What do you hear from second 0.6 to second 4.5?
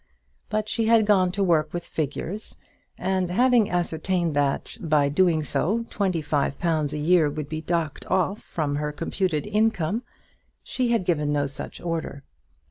she had gone to work with figures, and having ascertained